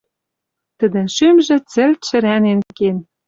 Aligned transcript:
Тӹдӹн 0.77 1.07
шӱмжӹ 1.15 1.57
цӹлт 1.71 1.99
шӹрӓнен 2.07 2.59
кен. 2.77 2.97